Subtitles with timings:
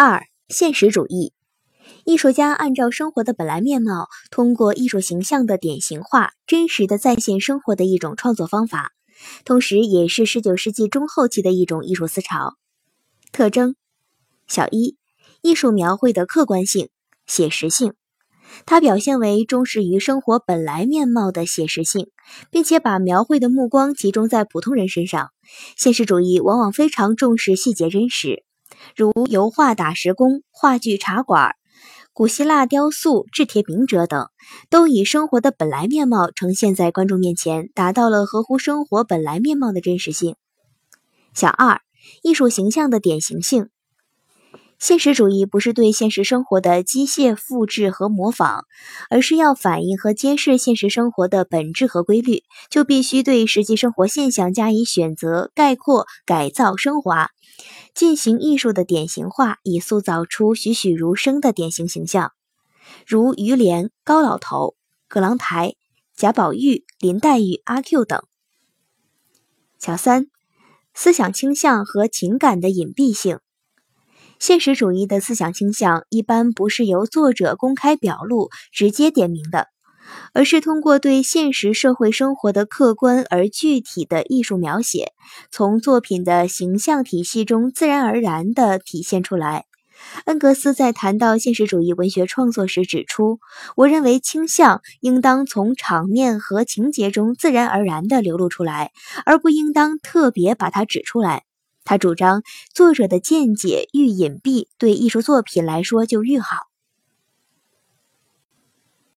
[0.00, 1.32] 二、现实主义。
[2.04, 8.92] 艺术家按照生活的本来面貌，通过艺术形象的典型化，真实的再现生活的一种创作方法，
[9.44, 12.54] 同时也是十九世纪中后期的一种艺术思潮。
[13.32, 13.74] 特征：
[14.46, 14.96] 小一、
[15.42, 16.90] 艺术描绘的客观性、
[17.26, 17.94] 写实性。
[18.66, 22.08] 它表现为忠实于生活本来面貌的写实性，
[22.52, 25.30] 并且把描绘的目光集中在普通人身上。
[25.76, 28.44] 现实主义往往非常重视细节真实，
[28.96, 31.54] 如油画打石工、话剧茶馆、
[32.12, 34.28] 古希腊雕塑制铁饼者等，
[34.70, 40.36] 都以生活的本来面貌呈现在观众面前，达到了合乎生活本来面貌的真实性。
[41.34, 41.80] 小二，
[42.22, 43.68] 艺术形象的典型性。
[44.80, 48.64] 现实主义不是对现实生活的机械复制和模仿，
[49.10, 57.30] 而是要反映和揭示现实生活的本质和规律，就必须对实际生活现象加以选择、概括、改造、升华，
[57.98, 62.30] 进行艺术的典型化，以塑造出栩栩如生的典型形象，
[63.04, 64.76] 如于连、高老头、
[65.08, 65.74] 葛朗台、
[66.14, 68.22] 贾宝玉、林黛玉、阿 Q 等。
[69.80, 70.28] 小三，
[70.94, 73.40] 思想倾向和情感的隐蔽性。
[74.38, 79.66] 现实主义的思想倾向一般不是由作者公开表露、直接点明的，
[80.34, 85.12] 而是通过对现实社会生活的客观而具体的艺术描写，
[85.50, 89.64] 从作品的形象体系中自然而然地体现出来。
[90.26, 93.40] 恩格斯在谈到现实主义文学创作时指出
[93.74, 98.92] ：“我认为倾向应当从场面和情节中自然而然地流露出来，
[99.26, 101.42] 而不应当特别把它指出来。”
[101.84, 102.42] 他主张，
[102.72, 106.67] 作者的见解愈隐蔽，对艺术作品来说就愈好。